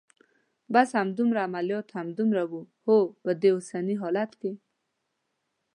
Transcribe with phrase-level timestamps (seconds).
[0.73, 2.53] بس همدومره؟ عملیات همدومره و؟
[2.85, 4.51] هو، په دې اوسني حالت کې.